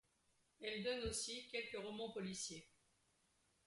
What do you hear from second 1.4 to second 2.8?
quelques romans policiers.